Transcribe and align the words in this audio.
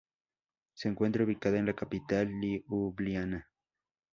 Se 0.73 0.87
encuentra 0.89 1.23
ubicada 1.23 1.59
en 1.59 1.67
la 1.67 1.75
capital, 1.75 2.27
Liubliana. 2.27 3.51